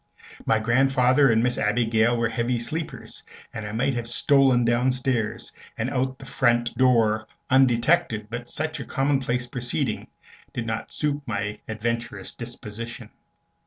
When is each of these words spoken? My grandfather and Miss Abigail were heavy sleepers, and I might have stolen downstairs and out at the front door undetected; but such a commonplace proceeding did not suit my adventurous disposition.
My 0.47 0.57
grandfather 0.57 1.31
and 1.31 1.43
Miss 1.43 1.59
Abigail 1.59 2.17
were 2.17 2.27
heavy 2.29 2.57
sleepers, 2.57 3.21
and 3.53 3.67
I 3.67 3.71
might 3.71 3.93
have 3.93 4.07
stolen 4.07 4.65
downstairs 4.65 5.51
and 5.77 5.91
out 5.91 6.13
at 6.13 6.17
the 6.17 6.25
front 6.25 6.75
door 6.75 7.27
undetected; 7.51 8.25
but 8.27 8.49
such 8.49 8.79
a 8.79 8.83
commonplace 8.85 9.45
proceeding 9.45 10.07
did 10.53 10.65
not 10.65 10.91
suit 10.91 11.21
my 11.27 11.59
adventurous 11.67 12.31
disposition. 12.31 13.11